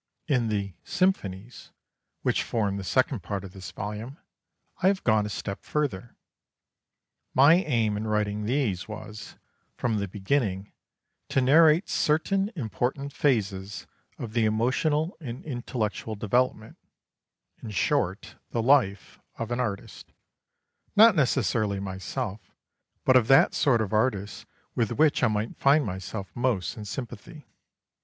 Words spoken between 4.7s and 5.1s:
I have